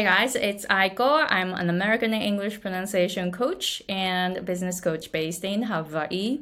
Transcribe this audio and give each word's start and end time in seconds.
Hey 0.00 0.06
guys, 0.06 0.34
it's 0.34 0.64
Aiko. 0.64 1.26
I'm 1.28 1.52
an 1.52 1.68
American 1.68 2.14
English 2.14 2.62
pronunciation 2.62 3.30
coach 3.30 3.82
and 3.86 4.46
business 4.46 4.80
coach 4.80 5.12
based 5.12 5.44
in 5.44 5.64
Hawaii. 5.64 6.40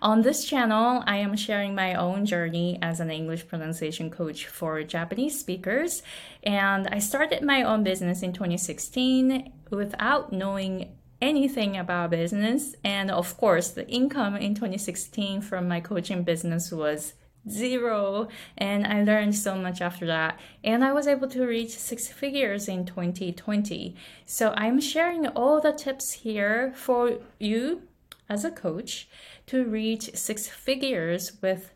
On 0.00 0.22
this 0.22 0.44
channel, 0.44 1.02
I 1.04 1.16
am 1.16 1.34
sharing 1.34 1.74
my 1.74 1.94
own 1.94 2.26
journey 2.26 2.78
as 2.80 3.00
an 3.00 3.10
English 3.10 3.48
pronunciation 3.48 4.08
coach 4.08 4.46
for 4.46 4.84
Japanese 4.84 5.36
speakers. 5.36 6.04
And 6.44 6.86
I 6.92 7.00
started 7.00 7.42
my 7.42 7.64
own 7.64 7.82
business 7.82 8.22
in 8.22 8.32
2016 8.32 9.52
without 9.70 10.32
knowing 10.32 10.94
anything 11.20 11.76
about 11.76 12.10
business. 12.10 12.76
And 12.84 13.10
of 13.10 13.36
course, 13.36 13.70
the 13.70 13.88
income 13.88 14.36
in 14.36 14.54
2016 14.54 15.40
from 15.40 15.66
my 15.66 15.80
coaching 15.80 16.22
business 16.22 16.70
was 16.70 17.14
zero 17.48 18.28
and 18.56 18.86
i 18.86 19.02
learned 19.02 19.34
so 19.34 19.56
much 19.56 19.80
after 19.80 20.06
that. 20.06 20.38
And 20.62 20.84
i 20.84 20.92
was 20.92 21.06
able 21.06 21.28
to 21.28 21.44
reach 21.46 21.70
six 21.70 22.08
figures 22.08 22.68
in 22.68 22.86
2020 22.86 23.96
so 24.26 24.54
i'm 24.56 24.80
sharing 24.80 25.26
all 25.28 25.60
the 25.60 25.72
tips 25.72 26.12
here 26.12 26.72
for 26.76 27.18
you 27.38 27.82
as 28.28 28.44
a 28.44 28.50
coach 28.50 29.08
to 29.46 29.64
reach 29.64 30.10
six 30.14 30.48
figures 30.48 31.32
with 31.42 31.72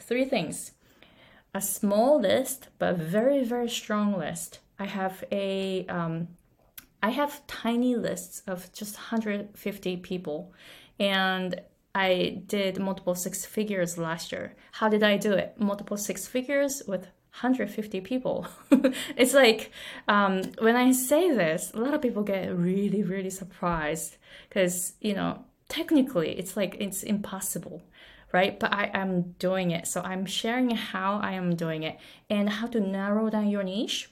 three 0.00 0.24
things. 0.24 0.72
A 1.54 1.60
small 1.60 2.20
list 2.20 2.68
but 2.78 2.96
very 2.96 3.44
very 3.44 3.68
strong 3.68 4.16
list. 4.16 4.60
I 4.78 4.86
have 4.86 5.24
a 5.32 5.84
um, 5.88 6.28
I 7.02 7.10
have 7.10 7.46
tiny 7.46 7.94
lists 7.96 8.42
of 8.46 8.72
just 8.72 8.94
150 8.94 9.96
people. 9.98 10.52
And 10.98 11.60
I 11.94 12.42
did 12.46 12.78
multiple 12.78 13.14
six 13.14 13.44
figures 13.44 13.98
last 13.98 14.32
year. 14.32 14.54
How 14.72 14.88
did 14.88 15.02
I 15.02 15.16
do 15.16 15.32
it? 15.32 15.54
Multiple 15.58 15.96
six 15.96 16.26
figures 16.26 16.82
with 16.86 17.02
150 17.02 18.00
people. 18.02 18.46
it's 19.16 19.34
like 19.34 19.72
um, 20.06 20.42
when 20.58 20.76
I 20.76 20.92
say 20.92 21.30
this, 21.32 21.72
a 21.74 21.78
lot 21.78 21.94
of 21.94 22.02
people 22.02 22.22
get 22.22 22.56
really, 22.56 23.02
really 23.02 23.30
surprised 23.30 24.16
because, 24.48 24.94
you 25.00 25.14
know, 25.14 25.44
technically 25.68 26.38
it's 26.38 26.56
like 26.56 26.76
it's 26.80 27.02
impossible 27.02 27.82
right? 28.32 28.60
But 28.60 28.72
I 28.72 28.90
am 28.92 29.34
doing 29.38 29.70
it. 29.70 29.86
So 29.86 30.02
I'm 30.02 30.26
sharing 30.26 30.70
how 30.70 31.18
I 31.18 31.32
am 31.32 31.56
doing 31.56 31.82
it 31.82 31.98
and 32.28 32.48
how 32.48 32.66
to 32.66 32.80
narrow 32.80 33.30
down 33.30 33.48
your 33.48 33.62
niche 33.62 34.10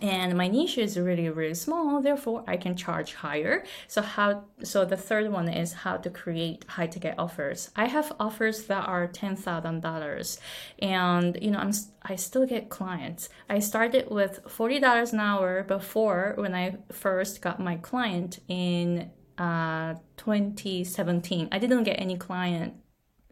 and 0.00 0.36
my 0.36 0.48
niche 0.48 0.78
is 0.78 0.98
really 0.98 1.28
really 1.28 1.54
small 1.54 2.00
therefore 2.00 2.44
i 2.46 2.56
can 2.56 2.76
charge 2.76 3.14
higher. 3.14 3.64
So 3.86 4.02
how 4.02 4.44
so 4.62 4.84
the 4.84 4.96
third 4.96 5.30
one 5.30 5.48
is 5.48 5.72
how 5.72 5.96
to 5.98 6.10
create 6.10 6.64
high 6.68 6.86
ticket 6.86 7.14
offers. 7.18 7.70
I 7.76 7.86
have 7.86 8.12
offers 8.20 8.64
that 8.64 8.86
are 8.86 9.08
$10000 9.08 10.38
and 10.80 11.38
you 11.40 11.50
know 11.50 11.58
i'm 11.58 11.72
i 12.02 12.16
still 12.16 12.46
get 12.46 12.68
clients. 12.68 13.28
I 13.48 13.58
started 13.58 14.10
with 14.10 14.44
$40 14.44 15.12
an 15.12 15.20
hour 15.20 15.62
before 15.62 16.34
when 16.36 16.54
i 16.54 16.76
first 16.92 17.42
got 17.42 17.60
my 17.60 17.76
client 17.76 18.38
in 18.48 19.10
uh, 19.38 19.94
2017 20.16 21.48
i 21.52 21.58
didn't 21.58 21.84
get 21.84 22.00
any 22.00 22.16
client 22.16 22.74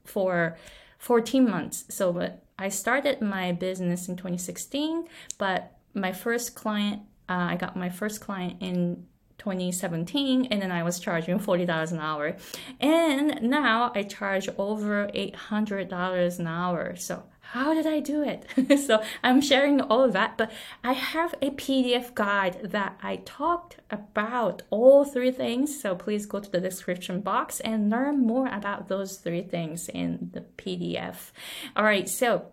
for 0.05 0.57
14 0.99 1.49
months. 1.49 1.85
So 1.89 2.33
i 2.59 2.69
started 2.69 3.21
my 3.21 3.53
business 3.53 4.09
in 4.09 4.17
2016 4.17 5.07
but 5.39 5.76
my 5.97 6.13
first 6.13 6.55
client, 6.55 7.03
uh, 7.29 7.49
I 7.51 7.57
got 7.57 7.77
my 7.77 7.89
first 7.89 8.21
client 8.21 8.59
in 8.61 9.07
2017 9.39 10.47
and 10.47 10.63
then 10.63 10.71
I 10.71 10.83
was 10.83 10.99
charging 10.99 11.39
$40 11.41 11.93
an 11.93 11.99
hour. 11.99 12.37
And 12.81 13.43
now 13.43 13.93
I 13.95 14.03
charge 14.03 14.49
over 14.59 15.09
$800 15.09 16.39
an 16.39 16.47
hour. 16.47 16.97
So 16.97 17.25
how 17.41 17.75
did 17.75 17.87
I 17.87 18.01
do 18.01 18.23
it? 18.23 18.79
so 18.87 19.03
I'm 19.23 19.41
sharing 19.41 19.81
all 19.81 20.03
of 20.03 20.13
that, 20.15 20.37
but 20.37 20.51
I 20.83 20.95
have 20.95 21.35
a 21.41 21.51
PDF 21.51 22.13
guide 22.15 22.59
that 22.65 22.99
I 23.03 23.17
talked 23.25 23.77
about 23.89 24.63
all 24.71 25.05
three 25.05 25.31
things. 25.31 25.81
So 25.81 25.95
please 25.95 26.27
go 26.27 26.41
to 26.41 26.51
the 26.51 26.61
description 26.61 27.21
box 27.21 27.61
and 27.61 27.89
learn 27.89 28.27
more 28.27 28.49
about 28.49 28.89
those 28.89 29.19
three 29.19 29.43
things 29.43 29.89
in 29.89 30.31
the 30.33 30.41
PDF. 30.59 31.31
All 31.77 31.85
right, 31.85 32.09
so 32.09 32.47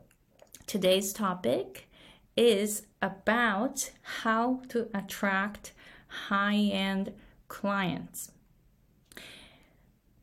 today's 0.67 1.11
topic 1.11 1.87
is 2.35 2.87
about 3.01 3.91
how 4.01 4.61
to 4.69 4.89
attract 4.93 5.73
high 6.07 6.55
end 6.55 7.13
clients? 7.47 8.31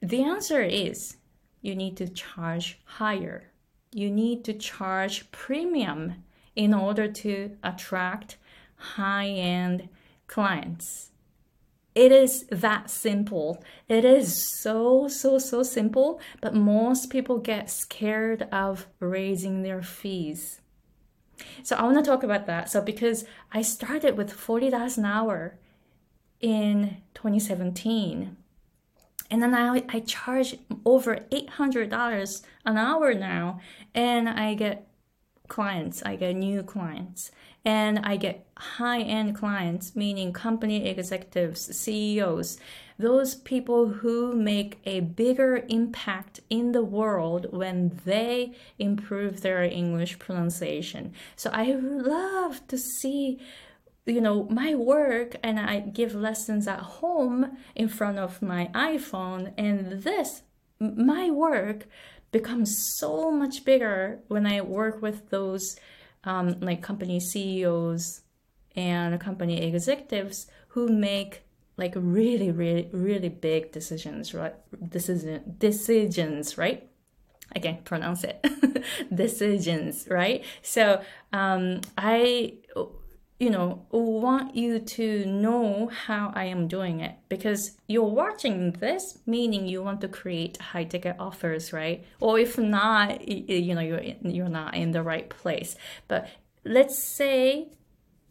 The 0.02 0.22
answer 0.22 0.62
is 0.62 1.16
you 1.60 1.74
need 1.74 1.96
to 1.98 2.08
charge 2.08 2.80
higher. 2.84 3.50
You 3.92 4.10
need 4.10 4.44
to 4.44 4.54
charge 4.54 5.30
premium 5.30 6.24
in 6.56 6.72
order 6.72 7.10
to 7.10 7.56
attract 7.62 8.36
high 8.76 9.28
end 9.28 9.88
clients. 10.26 11.10
It 11.94 12.12
is 12.12 12.46
that 12.50 12.88
simple. 12.88 13.62
It 13.88 14.04
is 14.04 14.48
so, 14.60 15.08
so, 15.08 15.38
so 15.38 15.62
simple, 15.62 16.20
but 16.40 16.54
most 16.54 17.10
people 17.10 17.38
get 17.38 17.68
scared 17.68 18.48
of 18.52 18.86
raising 19.00 19.62
their 19.62 19.82
fees. 19.82 20.59
So 21.62 21.76
I 21.76 21.82
want 21.82 21.96
to 21.96 22.02
talk 22.02 22.22
about 22.22 22.46
that. 22.46 22.70
So 22.70 22.80
because 22.80 23.24
I 23.52 23.62
started 23.62 24.16
with 24.16 24.32
forty 24.32 24.70
dollars 24.70 24.98
an 24.98 25.04
hour 25.04 25.58
in 26.40 26.96
2017, 27.14 28.36
and 29.30 29.42
then 29.42 29.54
I 29.54 29.84
I 29.88 30.00
charge 30.00 30.56
over 30.84 31.26
eight 31.30 31.50
hundred 31.50 31.90
dollars 31.90 32.42
an 32.64 32.76
hour 32.76 33.14
now, 33.14 33.60
and 33.94 34.28
I 34.28 34.54
get 34.54 34.86
clients. 35.48 36.02
I 36.04 36.16
get 36.16 36.36
new 36.36 36.62
clients, 36.62 37.30
and 37.64 37.98
I 38.00 38.16
get 38.16 38.46
high 38.56 39.00
end 39.00 39.36
clients, 39.36 39.94
meaning 39.94 40.32
company 40.32 40.86
executives, 40.86 41.76
CEOs 41.76 42.58
those 43.00 43.34
people 43.34 43.88
who 43.88 44.32
make 44.34 44.78
a 44.84 45.00
bigger 45.00 45.64
impact 45.68 46.40
in 46.50 46.72
the 46.72 46.84
world 46.84 47.46
when 47.50 48.00
they 48.04 48.54
improve 48.78 49.40
their 49.40 49.62
English 49.62 50.18
pronunciation. 50.18 51.12
So 51.36 51.50
I 51.52 51.72
love 51.72 52.66
to 52.68 52.78
see 52.78 53.40
you 54.06 54.20
know 54.20 54.44
my 54.44 54.74
work 54.74 55.36
and 55.42 55.60
i 55.60 55.78
give 55.78 56.14
lessons 56.14 56.66
at 56.66 56.80
home 56.80 57.56
in 57.76 57.86
front 57.86 58.18
of 58.18 58.40
my 58.40 58.70
iphone 58.74 59.52
and 59.58 60.02
this 60.02 60.42
my 60.80 61.30
work 61.30 61.86
becomes 62.32 62.74
so 62.96 63.30
much 63.30 63.62
bigger 63.64 64.18
when 64.28 64.46
i 64.46 64.60
work 64.60 65.02
with 65.02 65.28
those 65.28 65.76
um, 66.24 66.58
like 66.60 66.82
company 66.82 67.20
ceos 67.20 68.22
and 68.74 69.20
company 69.20 69.62
executives 69.62 70.46
who 70.68 70.88
make 70.88 71.42
like 71.76 71.92
really, 71.96 72.50
really, 72.50 72.88
really 72.92 73.28
big 73.28 73.72
decisions, 73.72 74.34
right? 74.34 74.54
Decision 74.90 75.56
decisions, 75.58 76.58
right? 76.58 76.88
I 77.54 77.58
can't 77.58 77.84
pronounce 77.84 78.24
it. 78.24 78.44
decisions, 79.14 80.06
right? 80.08 80.44
So 80.62 81.02
um, 81.32 81.80
I, 81.98 82.54
you 83.38 83.50
know, 83.50 83.86
want 83.90 84.54
you 84.54 84.78
to 84.78 85.26
know 85.26 85.90
how 86.06 86.32
I 86.34 86.44
am 86.44 86.68
doing 86.68 87.00
it 87.00 87.16
because 87.28 87.76
you're 87.88 88.04
watching 88.04 88.72
this, 88.72 89.18
meaning 89.26 89.66
you 89.66 89.82
want 89.82 90.00
to 90.02 90.08
create 90.08 90.58
high 90.58 90.84
ticket 90.84 91.16
offers, 91.18 91.72
right? 91.72 92.04
Or 92.20 92.38
if 92.38 92.58
not, 92.58 93.26
you 93.26 93.74
know, 93.74 93.80
you're 93.80 94.02
you're 94.22 94.48
not 94.48 94.74
in 94.76 94.92
the 94.92 95.02
right 95.02 95.28
place. 95.28 95.76
But 96.06 96.28
let's 96.64 97.02
say 97.02 97.70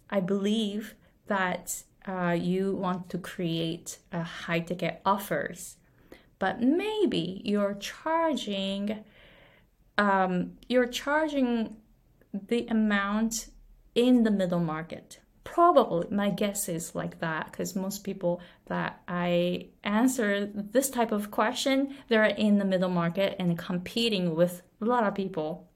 I 0.10 0.20
believe 0.20 0.96
that 1.28 1.84
uh, 2.10 2.32
you 2.32 2.74
want 2.76 3.10
to 3.10 3.18
create 3.20 4.00
a 4.12 4.24
high 4.24 4.60
ticket 4.60 5.02
offers, 5.06 5.78
but 6.40 6.62
maybe 6.62 7.42
you're 7.46 7.76
charging 7.76 9.04
um, 9.98 10.54
you're 10.70 10.88
charging 10.88 11.76
the 12.34 12.66
amount 12.68 13.50
in 13.96 14.24
the 14.24 14.32
middle 14.32 14.62
market. 14.62 15.20
Probably 15.44 16.08
my 16.10 16.30
guess 16.30 16.70
is 16.70 16.96
like 16.96 17.20
that 17.20 17.52
because 17.52 17.76
most 17.76 18.04
people 18.06 18.40
that 18.68 19.02
I 19.08 19.68
answer 19.84 20.50
this 20.54 20.90
type 20.90 21.12
of 21.12 21.32
question, 21.32 21.96
they're 22.08 22.24
in 22.24 22.60
the 22.60 22.66
middle 22.66 22.90
market 22.90 23.36
and 23.40 23.58
competing 23.58 24.36
with 24.36 24.62
a 24.82 24.86
lot 24.86 25.04
of 25.04 25.16
people. 25.16 25.68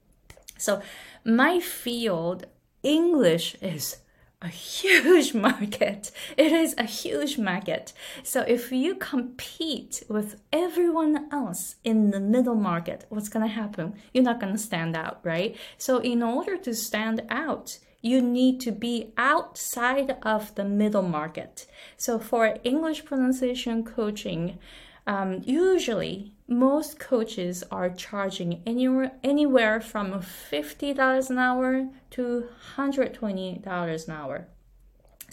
So 0.58 0.82
my 1.26 1.60
field, 1.60 2.46
English 2.82 3.56
is 3.62 3.98
a 4.44 4.50
huge 4.50 5.34
market. 5.48 6.12
It 6.38 6.52
is 6.52 6.76
a 6.78 6.84
huge 6.84 7.38
market. 7.38 7.94
So 8.24 8.42
if 8.42 8.72
you 8.72 8.96
compete 8.96 10.04
with 10.10 10.42
everyone 10.52 11.30
else 11.32 11.76
in 11.84 12.12
the 12.12 12.20
middle 12.20 12.56
market, 12.56 13.06
what's 13.10 13.30
going 13.30 13.48
to 13.48 13.54
happen? 13.54 13.96
You're 14.14 14.24
not 14.24 14.40
going 14.40 14.54
to 14.54 14.60
stand 14.60 14.96
out, 14.96 15.20
right? 15.24 15.56
So 15.78 16.00
in 16.00 16.22
order 16.22 16.58
to 16.58 16.76
stand 16.76 17.24
out, 17.30 17.80
you 18.02 18.22
need 18.22 18.60
to 18.60 18.72
be 18.72 19.14
outside 19.18 20.18
of 20.24 20.54
the 20.56 20.66
middle 20.66 21.04
market. 21.04 21.66
So 21.96 22.20
for 22.20 22.58
English 22.66 23.06
pronunciation 23.06 23.86
coaching, 23.86 24.60
um, 25.06 25.42
usually 25.44 26.34
most 26.48 27.00
coaches 27.00 27.64
are 27.72 27.90
charging 27.90 28.62
anywhere 28.66 29.12
anywhere 29.24 29.82
from 29.82 30.12
$50 30.14 31.30
an 31.30 31.38
hour 31.38 31.90
to 32.12 32.46
$120 32.78 34.08
an 34.08 34.14
hour. 34.14 34.48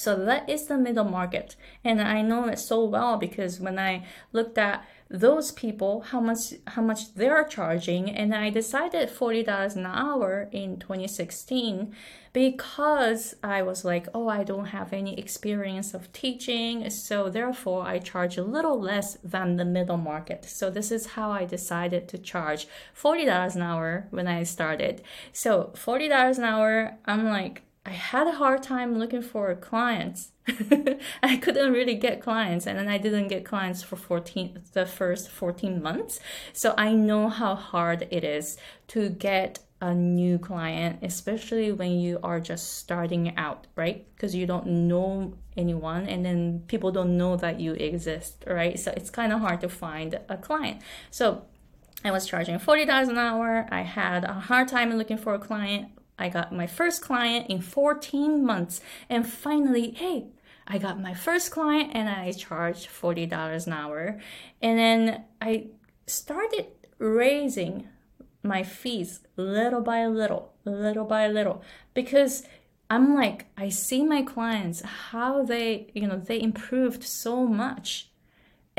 So 0.00 0.16
that 0.24 0.48
is 0.48 0.64
the 0.64 0.78
middle 0.78 1.04
market. 1.04 1.56
And 1.84 2.00
I 2.00 2.22
know 2.22 2.46
it 2.46 2.58
so 2.58 2.84
well 2.86 3.18
because 3.18 3.60
when 3.60 3.78
I 3.78 4.06
looked 4.32 4.56
at 4.56 4.82
those 5.10 5.52
people, 5.52 6.00
how 6.00 6.20
much 6.20 6.54
how 6.68 6.80
much 6.80 7.12
they're 7.14 7.44
charging, 7.44 8.08
and 8.08 8.34
I 8.34 8.48
decided 8.48 9.10
forty 9.10 9.42
dollars 9.42 9.76
an 9.76 9.84
hour 9.84 10.48
in 10.52 10.78
2016 10.78 11.94
because 12.32 13.34
I 13.42 13.60
was 13.60 13.84
like, 13.84 14.08
oh, 14.14 14.28
I 14.28 14.42
don't 14.42 14.66
have 14.66 14.94
any 14.94 15.18
experience 15.18 15.92
of 15.92 16.12
teaching, 16.12 16.88
so 16.88 17.28
therefore 17.28 17.82
I 17.86 17.98
charge 17.98 18.38
a 18.38 18.44
little 18.44 18.80
less 18.80 19.18
than 19.22 19.56
the 19.56 19.66
middle 19.66 19.98
market. 19.98 20.46
So 20.46 20.70
this 20.70 20.90
is 20.90 21.14
how 21.16 21.30
I 21.30 21.44
decided 21.44 22.08
to 22.08 22.18
charge 22.18 22.68
$40 22.96 23.56
an 23.56 23.62
hour 23.62 24.06
when 24.10 24.28
I 24.28 24.44
started. 24.44 25.02
So 25.32 25.72
$40 25.74 26.38
an 26.38 26.44
hour, 26.44 26.96
I'm 27.04 27.26
like, 27.26 27.64
I 27.86 27.90
had 27.90 28.26
a 28.26 28.32
hard 28.32 28.62
time 28.62 28.98
looking 28.98 29.22
for 29.22 29.54
clients. 29.54 30.32
I 31.22 31.36
couldn't 31.38 31.72
really 31.72 31.94
get 31.94 32.20
clients, 32.20 32.66
and 32.66 32.78
then 32.78 32.88
I 32.88 32.98
didn't 32.98 33.28
get 33.28 33.44
clients 33.44 33.82
for 33.82 33.96
14 33.96 34.62
the 34.74 34.84
first 34.84 35.30
14 35.30 35.82
months. 35.82 36.20
So 36.52 36.74
I 36.76 36.92
know 36.92 37.28
how 37.28 37.54
hard 37.54 38.06
it 38.10 38.22
is 38.22 38.58
to 38.88 39.08
get 39.08 39.60
a 39.80 39.94
new 39.94 40.38
client, 40.38 40.98
especially 41.02 41.72
when 41.72 41.98
you 41.98 42.18
are 42.22 42.38
just 42.38 42.78
starting 42.78 43.34
out, 43.36 43.66
right? 43.76 44.06
Because 44.14 44.34
you 44.34 44.46
don't 44.46 44.66
know 44.66 45.34
anyone 45.56 46.06
and 46.06 46.24
then 46.24 46.64
people 46.66 46.92
don't 46.92 47.16
know 47.16 47.36
that 47.36 47.60
you 47.60 47.72
exist, 47.72 48.44
right? 48.46 48.78
So 48.78 48.92
it's 48.94 49.08
kind 49.08 49.32
of 49.32 49.40
hard 49.40 49.62
to 49.62 49.68
find 49.70 50.20
a 50.28 50.36
client. 50.36 50.82
So 51.10 51.46
I 52.04 52.10
was 52.10 52.26
charging 52.26 52.58
$40 52.58 53.08
an 53.08 53.16
hour. 53.16 53.66
I 53.70 53.82
had 53.82 54.24
a 54.24 54.34
hard 54.34 54.68
time 54.68 54.94
looking 54.96 55.16
for 55.16 55.32
a 55.32 55.38
client. 55.38 55.88
I 56.20 56.28
got 56.28 56.52
my 56.52 56.66
first 56.66 57.02
client 57.02 57.46
in 57.48 57.60
14 57.60 58.44
months. 58.44 58.80
And 59.08 59.26
finally, 59.26 59.92
hey, 59.92 60.26
I 60.66 60.78
got 60.78 61.00
my 61.00 61.14
first 61.14 61.50
client 61.50 61.90
and 61.94 62.08
I 62.08 62.30
charged 62.32 62.88
$40 62.88 63.66
an 63.66 63.72
hour. 63.72 64.20
And 64.60 64.78
then 64.78 65.24
I 65.40 65.68
started 66.06 66.66
raising 66.98 67.88
my 68.42 68.62
fees 68.62 69.20
little 69.36 69.80
by 69.80 70.06
little, 70.06 70.52
little 70.64 71.04
by 71.04 71.26
little, 71.28 71.62
because 71.94 72.44
I'm 72.88 73.14
like, 73.14 73.46
I 73.56 73.68
see 73.68 74.04
my 74.04 74.22
clients, 74.22 74.82
how 74.82 75.42
they, 75.42 75.90
you 75.94 76.06
know, 76.06 76.18
they 76.18 76.40
improved 76.40 77.04
so 77.04 77.46
much. 77.46 78.09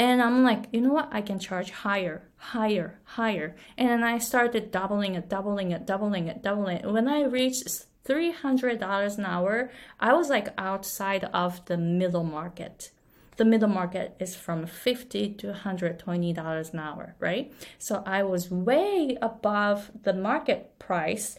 And 0.02 0.20
I'm 0.20 0.42
like, 0.42 0.66
you 0.72 0.82
know 0.82 0.94
what? 0.94 1.10
I 1.12 1.22
can 1.22 1.38
charge 1.38 1.70
higher, 1.70 2.28
higher, 2.36 3.00
higher. 3.04 3.56
And 3.78 4.04
I 4.04 4.18
started 4.18 4.72
doubling 4.72 5.14
it, 5.14 5.30
doubling 5.30 5.70
it, 5.70 5.86
doubling 5.86 6.28
it, 6.28 6.42
doubling 6.42 6.78
it. 6.78 6.92
When 6.92 7.08
I 7.08 7.26
reached 7.26 7.86
$300 8.08 9.18
an 9.20 9.26
hour, 9.26 9.70
I 10.00 10.14
was 10.14 10.28
like 10.28 10.48
outside 10.58 11.26
of 11.26 11.64
the 11.66 11.78
middle 11.78 12.24
market 12.24 12.92
the 13.38 13.46
middle 13.46 13.70
market 13.70 14.16
is 14.20 14.36
from 14.36 14.68
50 14.68 15.36
to 15.36 15.48
120 15.48 16.34
dollars 16.34 16.72
an 16.74 16.80
hour 16.80 17.16
right 17.18 17.52
so 17.80 18.04
i 18.06 18.22
was 18.22 18.52
way 18.52 19.18
above 19.20 19.90
the 20.04 20.14
market 20.14 20.78
price 20.78 21.38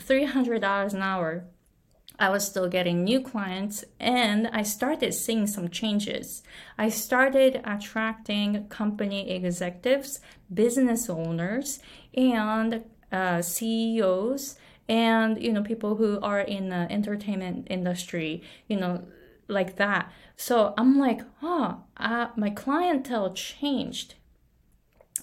300 0.00 0.60
dollars 0.62 0.94
an 0.94 1.02
hour 1.02 1.44
I 2.20 2.28
was 2.28 2.46
still 2.46 2.68
getting 2.68 3.02
new 3.02 3.20
clients 3.20 3.82
and 3.98 4.46
I 4.48 4.62
started 4.62 5.14
seeing 5.14 5.46
some 5.46 5.70
changes. 5.70 6.42
I 6.76 6.90
started 6.90 7.62
attracting 7.64 8.68
company 8.68 9.30
executives, 9.30 10.20
business 10.52 11.08
owners, 11.08 11.80
and 12.14 12.84
uh, 13.10 13.40
CEOs 13.40 14.56
and 14.86 15.42
you 15.42 15.52
know 15.52 15.62
people 15.62 15.96
who 15.96 16.20
are 16.20 16.40
in 16.40 16.68
the 16.68 16.86
entertainment 16.92 17.68
industry, 17.70 18.42
you 18.68 18.76
know, 18.76 19.06
like 19.48 19.76
that. 19.76 20.12
So 20.36 20.74
I'm 20.76 20.98
like, 20.98 21.22
oh, 21.42 21.84
uh, 21.96 22.28
my 22.36 22.50
clientele 22.50 23.32
changed. 23.32 24.14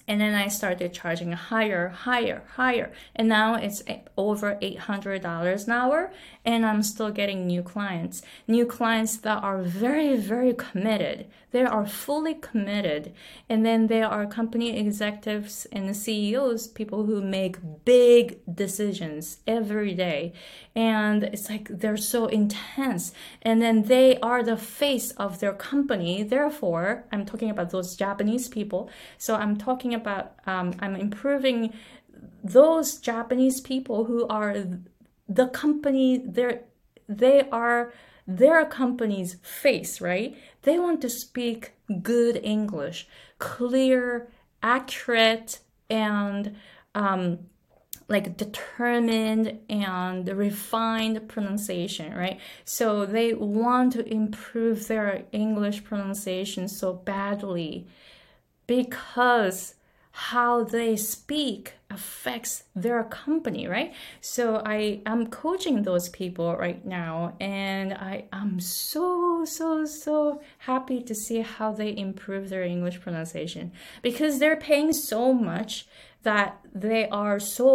And 0.08 0.22
then 0.22 0.34
I 0.34 0.48
started 0.48 0.94
charging 0.94 1.34
higher, 1.34 1.90
higher, 1.90 2.44
higher. 2.56 2.94
And 3.16 3.28
now 3.28 3.56
it's 3.56 3.84
over 4.16 4.58
$800 4.62 5.66
an 5.66 5.72
hour. 5.72 6.12
And 6.46 6.66
I'm 6.66 6.82
still 6.82 7.12
getting 7.12 7.46
new 7.46 7.62
clients. 7.62 8.22
New 8.48 8.66
clients 8.66 9.18
that 9.18 9.44
are 9.44 9.62
very, 9.62 10.16
very 10.16 10.54
committed. 10.54 11.28
They 11.52 11.64
are 11.64 11.86
fully 11.86 12.36
committed. 12.36 13.14
And 13.50 13.66
then 13.66 13.88
there 13.88 14.08
are 14.08 14.26
company 14.26 14.78
executives 14.78 15.66
and 15.72 15.96
CEOs, 15.96 16.68
people 16.68 17.06
who 17.06 17.22
make 17.22 17.58
big 17.84 18.40
decisions 18.54 19.40
every 19.48 19.94
day. 19.94 20.34
And 20.76 21.24
it's 21.24 21.50
like 21.50 21.68
they're 21.70 21.98
so 21.98 22.28
intense. 22.28 23.12
And 23.42 23.62
then 23.62 23.84
they 23.84 24.20
are 24.20 24.44
the 24.44 24.58
face 24.58 25.12
of 25.12 25.40
their 25.40 25.54
company. 25.54 26.24
Therefore, 26.24 27.06
I'm 27.12 27.26
talking 27.26 27.50
about 27.50 27.72
those 27.72 27.96
Japanese 27.96 28.48
people. 28.48 28.90
So 29.18 29.36
I'm 29.36 29.58
talking 29.58 29.94
about 29.98 30.36
um, 30.46 30.74
I'm 30.80 30.96
improving 30.96 31.74
those 32.44 32.98
Japanese 32.98 33.60
people 33.62 34.06
who 34.06 34.28
are 34.28 34.66
the 35.28 35.48
company 35.48 36.18
they're 36.26 36.62
they 37.10 37.48
are 37.50 37.94
their 38.28 38.66
company's 38.66 39.36
face, 39.42 40.02
right? 40.02 40.36
They 40.64 40.78
want 40.78 41.02
to 41.02 41.10
speak 41.10 41.74
good 42.02 42.38
English, 42.44 43.08
clear, 43.40 44.28
accurate, 44.62 45.60
and 45.90 46.58
um, 46.94 47.40
like 48.10 48.36
determined 48.36 49.60
and 49.70 50.28
refined 50.28 51.28
pronunciation, 51.30 52.14
right? 52.14 52.40
So 52.66 53.06
they 53.06 53.34
want 53.34 53.94
to 53.94 54.06
improve 54.06 54.88
their 54.88 55.24
English 55.32 55.84
pronunciation 55.84 56.68
so 56.68 56.94
badly 56.94 57.88
because 58.66 59.76
how 60.18 60.64
they 60.64 60.96
speak 60.96 61.74
affects 61.92 62.64
their 62.76 63.04
company 63.04 63.68
right? 63.68 63.94
So 64.20 64.64
i 64.66 65.02
am 65.06 65.28
coaching 65.28 65.84
those 65.84 66.10
people 66.10 66.58
right 66.58 66.84
now 66.84 67.36
and 67.40 67.94
i 67.94 68.26
am 68.34 68.60
so 68.60 69.46
so 69.46 69.86
so 69.86 70.42
happy 70.58 71.02
to 71.04 71.14
see 71.14 71.42
how 71.42 71.72
they 71.72 71.96
improve 71.96 72.50
their 72.50 72.64
english 72.64 73.00
pronunciation 73.00 73.72
because 74.02 74.40
they're 74.40 74.58
paying 74.72 74.92
so 74.92 75.34
much 75.34 75.88
that 76.24 76.60
they 76.74 77.08
are 77.10 77.40
so 77.40 77.68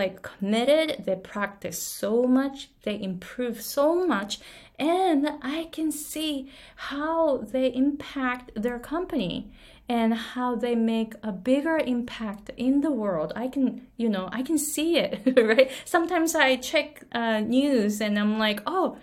like 0.00 0.22
committed 0.22 1.02
they 1.04 1.16
practice 1.16 1.82
so 1.82 2.22
much 2.22 2.70
they 2.84 3.00
improve 3.02 3.60
so 3.60 4.06
much 4.06 4.38
and 4.78 5.28
i 5.42 5.68
can 5.72 5.90
see 5.90 6.50
how 6.76 7.38
they 7.38 7.66
impact 7.74 8.50
their 8.54 8.78
company 8.78 9.50
and 9.88 10.12
how 10.12 10.54
they 10.54 10.74
make 10.74 11.14
a 11.22 11.32
bigger 11.32 11.78
impact 11.78 12.50
in 12.56 12.82
the 12.82 12.90
world. 12.90 13.32
I 13.34 13.48
can 13.48 13.86
you 13.96 14.08
know 14.08 14.28
i 14.32 14.42
can 14.42 14.58
see 14.58 14.98
it 14.98 15.22
right? 15.36 15.70
Sometimes 15.84 16.34
i 16.34 16.56
check 16.56 17.04
uh, 17.12 17.40
news 17.40 18.00
and 18.00 18.18
i'm 18.18 18.38
like 18.38 18.60
oh 18.66 18.98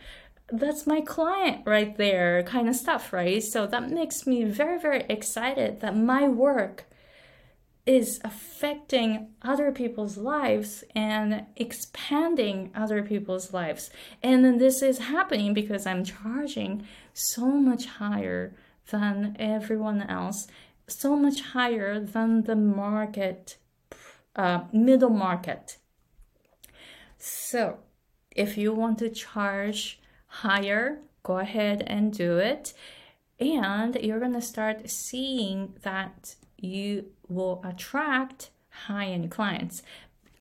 that's 0.52 0.86
my 0.86 1.02
client 1.02 1.64
right 1.66 1.98
there 1.98 2.44
kind 2.44 2.70
of 2.70 2.76
stuff 2.76 3.12
right? 3.12 3.44
So 3.44 3.66
that 3.68 3.90
makes 3.90 4.28
me 4.28 4.44
very 4.44 4.80
very 4.80 5.06
excited 5.10 5.82
that 5.82 5.96
my 5.98 6.28
work 6.28 6.86
is 7.86 8.20
affecting 8.24 9.28
other 9.44 9.72
people's 9.72 10.18
lives 10.18 10.84
and 10.96 11.46
expanding 11.56 12.72
other 12.74 13.04
people's 13.04 13.54
lives. 13.54 13.92
And 14.24 14.44
then 14.44 14.58
this 14.58 14.82
is 14.82 14.98
happening 14.98 15.54
because 15.54 15.86
i'm 15.86 16.04
charging 16.04 16.86
so 17.14 17.46
much 17.46 17.86
higher 17.86 18.54
than 18.92 19.36
everyone 19.40 20.02
else 20.04 20.48
so 20.88 21.16
much 21.16 21.42
higher 21.42 22.00
than 22.00 22.44
the 22.44 22.56
market, 22.56 23.58
uh, 24.36 24.62
middle 24.72 25.10
market. 25.10 25.78
So, 27.18 27.80
if 28.32 28.58
you 28.58 28.74
want 28.74 29.00
to 29.00 29.10
charge 29.10 30.00
higher, 30.28 31.00
go 31.24 31.40
ahead 31.40 31.84
and 31.88 32.14
do 32.14 32.38
it. 32.38 32.74
And 33.40 33.96
you're 33.96 34.20
going 34.20 34.34
to 34.34 34.42
start 34.42 34.90
seeing 34.90 35.74
that 35.82 36.36
you 36.58 37.06
will 37.28 37.62
attract 37.66 38.50
high 38.70 39.08
end 39.08 39.32
clients. 39.32 39.82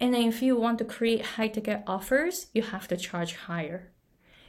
And 0.01 0.15
if 0.15 0.43
you 0.43 0.57
want 0.57 0.79
to 0.79 0.85
create 0.85 1.23
high 1.23 1.49
ticket 1.49 1.83
offers, 1.87 2.49
you 2.53 2.63
have 2.63 2.89
to 2.89 2.97
charge 2.97 3.35
higher. 3.35 3.91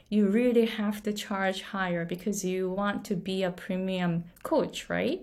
You 0.08 0.26
really 0.28 0.66
have 0.66 1.02
to 1.04 1.12
charge 1.12 1.62
higher 1.62 2.04
because 2.04 2.44
you 2.44 2.70
want 2.70 3.04
to 3.06 3.16
be 3.16 3.42
a 3.42 3.50
premium 3.50 4.24
coach, 4.42 4.88
right? 4.88 5.22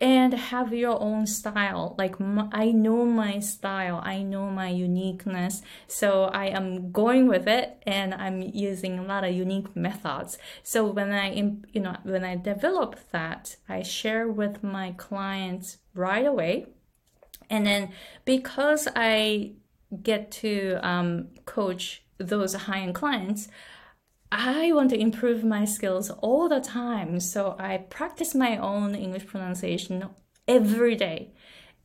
And 0.00 0.32
have 0.32 0.72
your 0.72 1.00
own 1.00 1.26
style. 1.26 1.94
Like 1.98 2.16
i 2.52 2.70
know 2.72 3.04
my 3.04 3.38
style. 3.40 4.00
I 4.02 4.22
know 4.22 4.50
my 4.50 4.68
uniqueness. 4.68 5.62
So 5.86 6.24
i 6.24 6.46
am 6.46 6.90
going 6.90 7.28
with 7.28 7.46
it 7.46 7.82
and 7.86 8.14
i'm 8.14 8.40
using 8.40 8.98
a 8.98 9.02
lot 9.02 9.24
of 9.24 9.34
unique 9.34 9.76
methods. 9.76 10.38
So 10.62 10.86
when 10.86 11.12
i 11.12 11.32
you 11.32 11.80
know 11.80 11.96
when 12.02 12.24
i 12.24 12.36
develop 12.36 12.96
that 13.10 13.56
i 13.68 13.82
share 13.82 14.28
with 14.28 14.62
my 14.62 14.92
clients 14.96 15.78
right 15.94 16.26
away. 16.26 16.66
And 17.50 17.66
then 17.66 17.90
because 18.24 18.88
i 18.96 19.52
get 20.02 20.30
to 20.30 20.78
um, 20.82 21.28
coach 21.46 22.02
those 22.18 22.54
high-end 22.54 22.94
clients 22.94 23.48
I 24.32 24.72
want 24.72 24.90
to 24.90 25.00
improve 25.00 25.42
my 25.44 25.64
skills 25.64 26.10
all 26.10 26.48
the 26.48 26.60
time. 26.60 27.18
So 27.20 27.56
I 27.58 27.78
practice 27.78 28.34
my 28.34 28.56
own 28.56 28.94
English 28.94 29.26
pronunciation 29.26 30.08
every 30.46 30.94
day. 30.94 31.32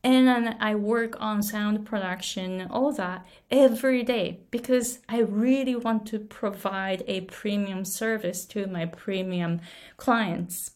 And 0.04 0.28
then 0.28 0.56
I 0.60 0.76
work 0.76 1.16
on 1.20 1.42
sound 1.42 1.84
production, 1.84 2.68
all 2.70 2.92
that 2.92 3.26
every 3.50 4.04
day 4.04 4.40
because 4.52 5.00
I 5.08 5.20
really 5.20 5.74
want 5.74 6.06
to 6.06 6.20
provide 6.20 7.02
a 7.08 7.22
premium 7.22 7.84
service 7.84 8.44
to 8.46 8.68
my 8.68 8.86
premium 8.86 9.60
clients 9.96 10.75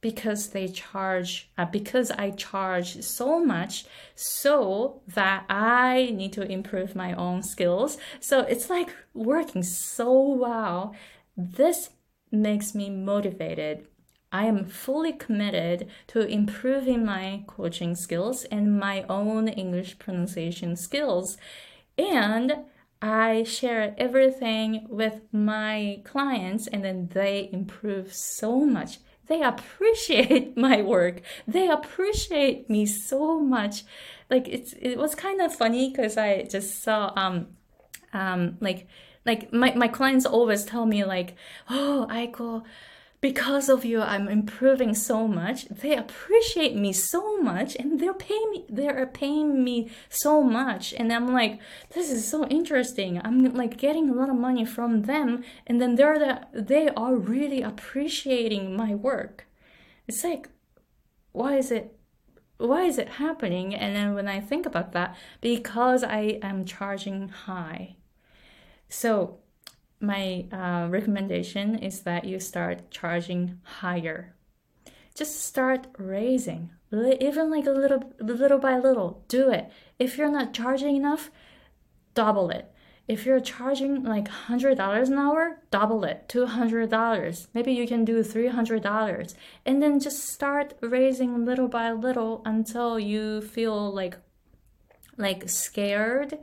because 0.00 0.48
they 0.50 0.68
charge 0.68 1.50
uh, 1.58 1.64
because 1.64 2.10
I 2.12 2.30
charge 2.30 3.02
so 3.02 3.44
much 3.44 3.84
so 4.14 5.02
that 5.08 5.44
I 5.48 6.10
need 6.14 6.32
to 6.34 6.42
improve 6.42 6.94
my 6.94 7.12
own 7.14 7.42
skills. 7.42 7.98
So 8.20 8.40
it's 8.40 8.70
like 8.70 8.94
working 9.12 9.62
so 9.62 10.20
well. 10.20 10.94
This 11.36 11.90
makes 12.30 12.74
me 12.74 12.90
motivated. 12.90 13.86
I 14.30 14.44
am 14.44 14.66
fully 14.66 15.14
committed 15.14 15.88
to 16.08 16.20
improving 16.20 17.04
my 17.04 17.44
coaching 17.46 17.94
skills 17.96 18.44
and 18.44 18.78
my 18.78 19.04
own 19.08 19.48
English 19.48 19.98
pronunciation 19.98 20.76
skills. 20.76 21.38
And 21.96 22.52
I 23.00 23.44
share 23.44 23.94
everything 23.96 24.86
with 24.90 25.22
my 25.32 26.02
clients 26.04 26.66
and 26.66 26.84
then 26.84 27.08
they 27.12 27.48
improve 27.52 28.12
so 28.12 28.60
much 28.60 28.98
they 29.28 29.42
appreciate 29.42 30.56
my 30.66 30.82
work. 30.82 31.22
They 31.46 31.68
appreciate 31.68 32.68
me 32.68 32.86
so 32.86 33.40
much. 33.40 33.84
Like 34.30 34.48
it's 34.48 34.72
it 34.74 34.96
was 34.96 35.14
kind 35.14 35.40
of 35.40 35.54
funny 35.54 35.90
because 35.90 36.16
I 36.16 36.42
just 36.42 36.82
saw 36.82 37.12
um 37.16 37.48
um 38.12 38.56
like 38.60 38.86
like 39.24 39.52
my, 39.52 39.74
my 39.74 39.88
clients 39.88 40.26
always 40.26 40.64
tell 40.64 40.86
me 40.86 41.04
like, 41.04 41.36
oh 41.68 42.06
Aiko, 42.10 42.64
because 43.20 43.68
of 43.68 43.84
you 43.84 44.00
i'm 44.00 44.28
improving 44.28 44.94
so 44.94 45.26
much. 45.26 45.66
They 45.66 45.96
appreciate 45.96 46.76
me 46.76 46.92
so 46.92 47.40
much 47.40 47.74
and 47.76 47.98
they're 48.00 48.14
paying 48.14 48.50
me 48.50 48.64
they're 48.68 49.06
paying 49.06 49.64
me 49.64 49.90
so 50.08 50.42
much. 50.42 50.92
And 50.94 51.12
i'm 51.12 51.32
like 51.32 51.60
this 51.94 52.10
is 52.10 52.28
so 52.28 52.46
interesting. 52.46 53.20
I'm 53.24 53.54
like 53.54 53.76
getting 53.76 54.08
a 54.08 54.14
lot 54.14 54.30
of 54.30 54.36
money 54.36 54.64
from 54.64 55.02
them 55.02 55.44
and 55.66 55.80
then 55.80 55.96
they're 55.96 56.18
the 56.18 56.46
they 56.52 56.88
are 56.90 57.16
really 57.16 57.62
appreciating 57.62 58.76
my 58.76 58.94
work. 58.94 59.46
It's 60.06 60.22
like 60.22 60.48
why 61.32 61.56
is 61.56 61.70
it 61.70 61.94
why 62.58 62.82
is 62.84 62.98
it 62.98 63.08
happening? 63.08 63.74
And 63.74 63.96
then 63.96 64.14
when 64.14 64.28
i 64.28 64.40
think 64.40 64.66
about 64.66 64.92
that 64.92 65.16
because 65.40 66.02
i 66.04 66.38
am 66.42 66.64
charging 66.64 67.28
high. 67.28 67.96
So 68.88 69.38
my 70.00 70.46
uh, 70.52 70.88
recommendation 70.88 71.78
is 71.78 72.00
that 72.02 72.24
you 72.24 72.38
start 72.40 72.90
charging 72.90 73.60
higher. 73.62 74.34
Just 75.14 75.44
start 75.44 75.88
raising, 75.98 76.70
even 76.92 77.50
like 77.50 77.66
a 77.66 77.72
little, 77.72 78.12
little 78.20 78.58
by 78.58 78.78
little. 78.78 79.24
Do 79.28 79.50
it. 79.50 79.70
If 79.98 80.16
you're 80.16 80.30
not 80.30 80.54
charging 80.54 80.94
enough, 80.94 81.30
double 82.14 82.50
it. 82.50 82.72
If 83.08 83.24
you're 83.24 83.40
charging 83.40 84.04
like 84.04 84.28
hundred 84.28 84.76
dollars 84.76 85.08
an 85.08 85.18
hour, 85.18 85.62
double 85.70 86.04
it, 86.04 86.28
two 86.28 86.46
hundred 86.46 86.90
dollars. 86.90 87.48
Maybe 87.54 87.72
you 87.72 87.88
can 87.88 88.04
do 88.04 88.22
three 88.22 88.48
hundred 88.48 88.82
dollars, 88.82 89.34
and 89.64 89.82
then 89.82 89.98
just 89.98 90.28
start 90.28 90.74
raising 90.82 91.44
little 91.44 91.68
by 91.68 91.90
little 91.90 92.42
until 92.44 92.98
you 92.98 93.40
feel 93.40 93.90
like, 93.92 94.18
like 95.16 95.48
scared 95.48 96.38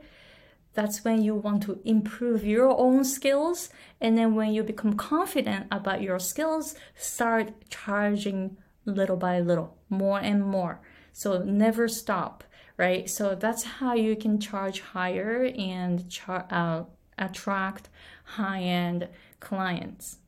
that's 0.76 1.04
when 1.04 1.22
you 1.22 1.34
want 1.34 1.62
to 1.62 1.80
improve 1.86 2.44
your 2.44 2.68
own 2.68 3.02
skills. 3.02 3.70
And 3.98 4.16
then 4.16 4.34
when 4.34 4.52
you 4.52 4.62
become 4.62 4.92
confident 4.92 5.66
about 5.72 6.02
your 6.02 6.18
skills, 6.18 6.74
start 6.94 7.70
charging 7.70 8.58
little 8.84 9.16
by 9.16 9.40
little, 9.40 9.78
more 9.88 10.20
and 10.20 10.44
more. 10.44 10.82
So 11.14 11.42
never 11.42 11.88
stop, 11.88 12.44
right? 12.76 13.08
So 13.08 13.34
that's 13.34 13.64
how 13.64 13.94
you 13.94 14.16
can 14.16 14.38
charge 14.38 14.80
higher 14.80 15.50
and 15.56 16.08
char- 16.10 16.46
uh, 16.50 16.84
attract 17.16 17.88
high 18.24 18.60
end 18.60 19.08
clients. 19.40 20.18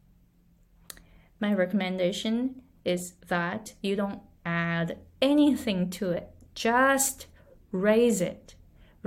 My 1.41 1.53
recommendation 1.53 2.63
is 2.87 3.13
that 3.29 3.75
you 3.83 3.97
don't 3.97 4.23
add 4.47 4.97
anything 5.21 5.91
to 5.91 6.11
it, 6.11 6.31
just 6.55 7.27
raise 7.71 8.23
it 8.23 8.55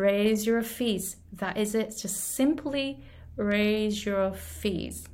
raise 0.02 0.46
your 0.46 0.64
fees. 0.64 1.18
That 1.34 1.58
is 1.58 1.76
it. 1.76 1.98
Just 1.98 2.36
simply 2.36 3.04
raise 3.36 4.06
your 4.06 4.34
fees. 4.34 5.08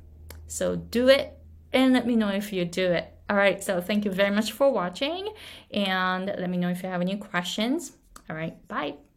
So 0.46 0.76
do 0.76 1.08
it 1.08 1.38
and 1.72 1.92
let 1.92 2.06
me 2.06 2.16
know 2.16 2.28
if 2.28 2.52
you 2.52 2.64
do 2.64 2.86
it. 2.92 3.12
All 3.30 3.36
right, 3.36 3.62
so 3.62 3.80
thank 3.80 4.04
you 4.06 4.10
very 4.10 4.34
much 4.34 4.52
for 4.52 4.72
watching 4.72 5.28
and 5.70 6.26
let 6.26 6.48
me 6.48 6.56
know 6.56 6.70
if 6.70 6.82
you 6.82 6.88
have 6.88 7.02
any 7.02 7.16
questions. 7.16 7.92
All 8.28 8.36
right, 8.36 8.56
bye. 8.68 9.07